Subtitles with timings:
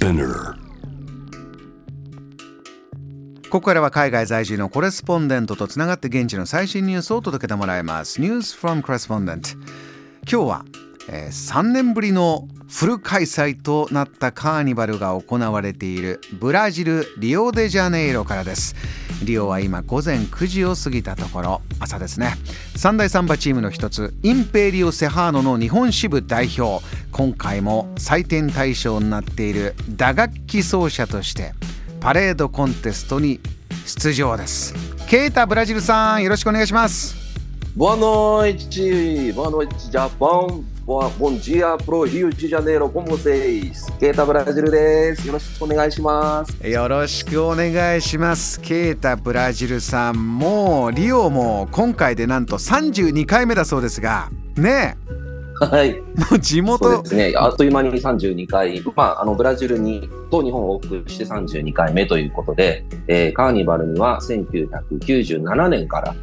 [0.00, 0.54] Spinner
[3.50, 8.18] ここからは海外在住のコレスポンデントとつながって現地の最新ニュースを届けてもらいます。
[8.18, 9.58] News from Correspondent
[10.30, 10.64] 今日は、
[11.10, 18.74] えー3年ぶりのフル開催となったカーニバルが行われているブラジルリオデジャネイロからです。
[19.22, 22.34] リオは今午前9時を過ぎたところ朝ですね。
[22.76, 26.84] 三大サンバチームの一つインペリオ・セハーノの日本支部代表。
[27.12, 31.52] 今回も採点対象になっている打楽器奏者として
[32.00, 33.40] パレードコンテストに
[33.84, 34.74] 出場です。
[35.08, 37.16] ケイタブラジルさんよろしくお願いします。
[37.76, 43.86] Boa noite, boa noite Japão, boa, bom dia pro Rio de Janeiro, como vocês?
[43.98, 45.26] ケータブラジルです。
[45.26, 46.66] よろしくお願いします。
[46.66, 54.96] よろしくお願いしますケイタブラジルさんもうリオも今回でなんと32回目だそうですがね
[55.60, 57.34] はい、えもう地元ですね。
[57.36, 66.14] あっという間に32回、まあ、あのブラジルにと日本を往復して32回目ということで、えーカーニバルには1997年から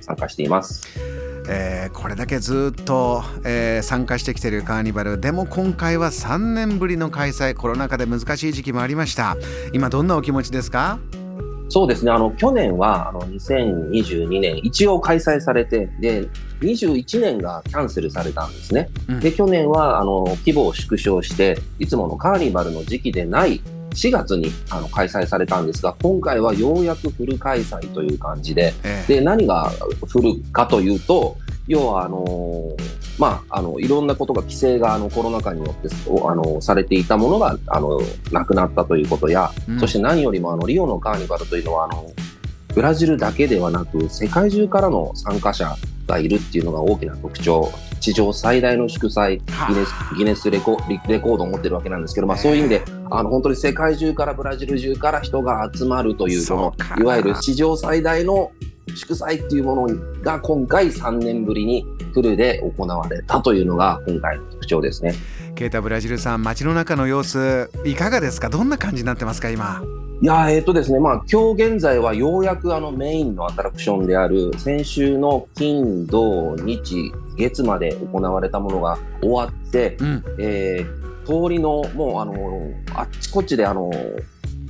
[0.00, 0.86] 参加しています。
[1.48, 5.20] えーこれだけずっと、えー参加してきてるカーニバル。
[5.20, 7.54] でも今回は3年ぶりの開催。
[7.54, 9.36] コロナ禍で難しい時期もありました。
[9.72, 10.98] 今どんなお気持ちですか？
[11.70, 12.10] そうですね。
[12.10, 16.28] あの、去年は、あの、2022年、一応開催されて、で、
[16.60, 18.90] 21年がキャンセルされたんですね。
[19.08, 19.20] うん。
[19.20, 23.62] で、去年は、あの、規模を縮小して、いつものカーニバルの時期でない
[23.94, 29.70] 4月にあの開催されたんですが、今回はようやくフル開催という感じで、えーで、何が
[30.06, 32.76] フルかというと、要は、あの
[33.18, 38.00] まあ、あの、いろんなことが規制が、あの、コロナ禍によって、おあの、されていたものが、あの、
[38.32, 39.80] なくなったということや、うん。
[39.80, 42.04] そして何よりもあのリオのカーニバルというのはあの
[42.74, 45.74] ブラジルだけではなく世界中からの参加者
[46.06, 47.70] がいるっていうのが大きな特徴。
[48.00, 57.00] 地上最大の祝祭はあギネスギネスレコリレコードを持ってるわけなんですけど、まあ、そういう意味であの本当に世界中からブラジル中から人が集まるというこのそうか。
[57.00, 58.52] いわゆる史上最大の
[58.94, 65.14] 祝祭っていうものが今回3年ぶりにフルで行われたというのが今回の特徴ですね。
[65.54, 68.50] ケイタブラジルさん街の中の様子いかがですか？
[68.50, 69.82] どんな感じになってますか今？
[70.22, 80.24] いやーえっ、とですね、まあ、今日現在はようやくあのメインのアトラクションである先週の金、土、日、月まで行われたものが終わって、うん。
[80.38, 83.90] えー通りのもうあのあっちこっちであの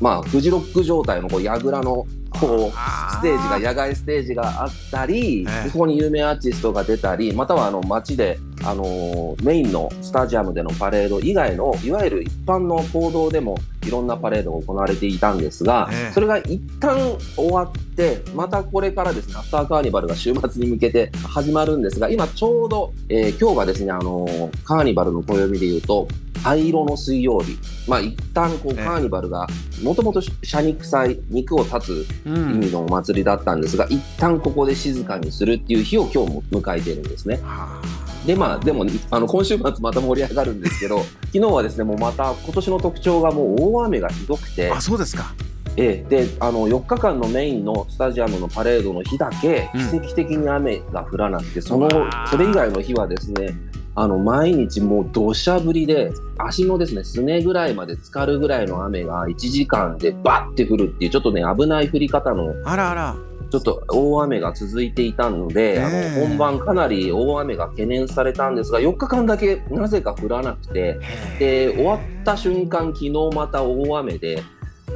[0.00, 2.70] まあフジロック状態のこう櫓のこう
[3.12, 5.70] ステージが野外ステージがあったり、ええ。
[5.70, 16.12] そこに有名アーティストが出たりまたはあの街で、あのーメインのスタジアムでのパレード以外のいわゆる一般の行動でもいろんなパレードが行われていたんですが、ええ。
[16.12, 16.96] それが一旦
[17.36, 26.08] 終わってまたこれからですねアフターカーニバルが週末に向けて始まるんですが今ちょうど、えー今日がですね、あのーカーニバルの暦で言うと
[26.42, 27.56] 灰色の水曜日。
[27.88, 28.84] まあ一旦こうええ。
[28.84, 29.46] カーニバルが
[29.82, 37.40] もともと謝肉祭肉を断つう意味んのお祭りだったんですが、一旦ここで静かにするっていう日を今日も迎えているんですね。
[37.42, 37.80] は
[38.26, 41.00] で、まあ、でも、あの、今週末また盛り上がるんですけど、
[41.32, 45.34] 昨日はですね、もうまた今年の特徴がもう大雨がひどくてあ、あそうですか。
[45.76, 49.90] ええで、あの、4日間のメインのスタジアムのパレードの日だけ、うん。
[49.90, 53.54] 奇跡的に雨が降らなくて、そのうわー、それ以外の日はですね、
[53.96, 63.16] あの、毎日もう土砂降りで、足のですね、すねぐらいまで浸かるぐらいの雨が1時間でバッて降るっていう、ちょっとね、危ない降り方のあらあら
[63.54, 65.82] ちょっと大雨が続いていたので、ええ。
[66.16, 70.98] あの本番かなり大雨が懸念されたんですが、4日間だけなぜか降らなくて、
[71.38, 74.42] で、終わった瞬間、昨日また大雨で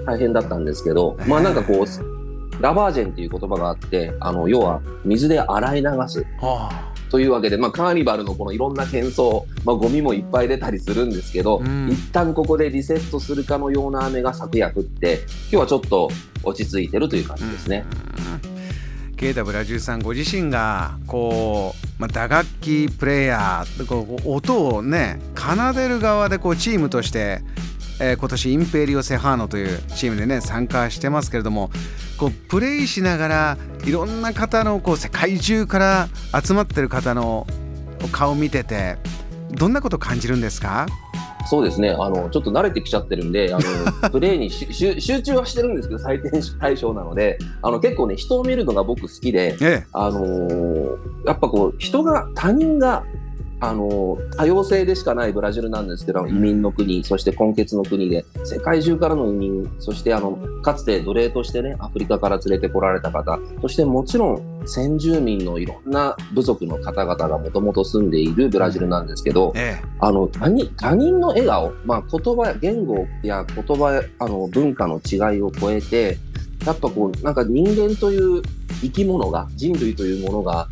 [0.04, 6.26] 大変だったんですけど、まあなんかこう、ラバージェンっていう言葉があって、あの、要は水で洗い流す。
[6.40, 6.88] はあ。
[7.10, 11.88] というわけで、まあカーニバルのこのいろんな喧騒、まあゴミもいっぱい出たりするんですけど、うん。
[11.90, 16.10] 一旦ここでリセットするかのような雨が昨夜降って、今日はちょっと
[16.42, 17.86] 落ち着いてるという感じですね。
[18.42, 18.47] うん
[19.18, 27.40] ケイタブラジルさんご自身がこう、まあ、打楽器プレイヤーこう音をね奏でる側でこうチームとして、
[28.00, 31.70] えー今年インペリオ・セハーノというチームでね参加してますけれども
[32.16, 36.08] こうプレイしながらいろんな方のこう世界中から
[36.40, 37.44] 集まってる方の
[38.12, 38.98] 顔を見てて
[39.50, 40.86] どんなことを感じるんですか？
[41.48, 43.58] そうですね、あのちょっと慣れてきちゃってるんで、あ
[44.02, 49.84] の プレーにし集集中はしてるんですけど、採点対象なので、あの結構ね、人を見るのが僕好きで、え。
[49.92, 53.04] あのーやっぱこう、人が、他人が
[53.60, 76.18] あの多様性でしかないブラジルなんですけど移民の国そして根血の国で世界中からの移民そしてあのかつて奴隷としてねアフリカから連れてこられた方そしてもちろん先住民のいろんな部族の方々がもともと住んでいるブラジルなんですけど、ええ、あの他人他人の笑顔、まあ、言葉言語や言葉あの文化の違いを超えて
[76.64, 78.42] やっぱこうなんか人間という
[78.82, 80.68] 生き物が人類というものが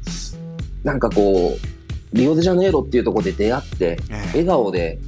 [0.85, 1.76] なんかこう
[2.17, 3.99] リオデジャネイロっていうところで出会って、
[4.29, 4.99] 笑顔で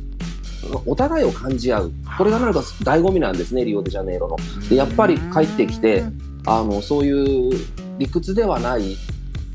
[0.87, 1.93] お互いを感じ合う。
[2.17, 4.37] これがなんか醍醐味なんですねリオデジャネイロの。
[4.69, 6.05] でやっぱり帰ってきて
[6.47, 7.53] あのそういう
[7.99, 8.97] 理屈ではない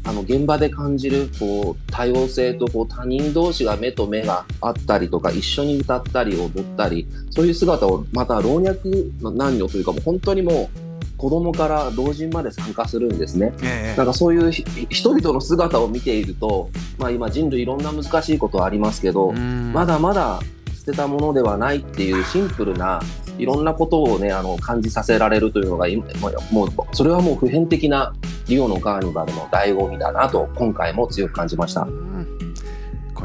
[0.05, 8.75] あの現場で感じるこう多様性とこう他人同士が目と目があったりとか一緒に歌ったり踊ったりそういう姿をまた老若
[9.21, 10.92] 男女というかもう本当にもう
[11.23, 13.53] 子供から老人まで参加するんですね。
[13.63, 20.41] えなんかそういう人々の姿を見ていると、まあ、今人類いろんな難しいことはありますけど、まだまだ
[20.75, 23.01] 捨てたものではないっていうシンプルな
[23.37, 26.05] いろんなことをねあの感じさせられるというのが今
[26.51, 28.13] もうそれはもう普遍的な
[28.49, 31.87] リオのカーニバルの醍醐味だなと今回も強く感じました。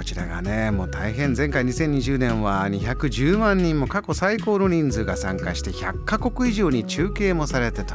[0.09, 7.95] ちらがねもう大変前回2020年は210万人も過去最高の人数が参加して100カ国以上に中継もされてと。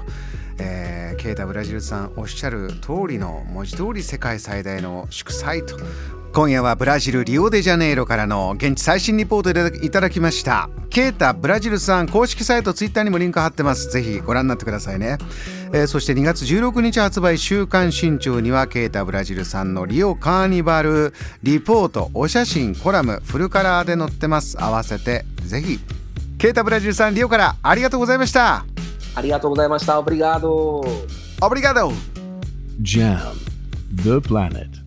[0.59, 5.75] えー、ケータブラジルさんおっしゃる通りの文字通り世界最大の祝祭と
[6.33, 10.67] 今夜はブラジルリオデジャネイロからの現地最新リポートでいただきました。
[10.89, 13.91] ケータブラジルさん公式サイトツイッターにもリンク貼ってます。
[13.91, 15.19] ぜひご覧になってくださいね。
[15.73, 21.13] えー、そして2月16日発売週刊新潮にはケータブラジルさんのリオカーニバル
[21.43, 24.57] リポートお写真コラムフルカラーで載ってます。
[24.59, 25.79] 合わせてぜひ。
[26.39, 28.65] ケータブラジルさんリオからありがとうございました。
[29.13, 29.99] ありがとうございました。
[29.99, 30.79] オブリガード。
[31.43, 31.93] オブリガード。
[32.81, 33.19] JAM
[33.93, 34.82] The Planet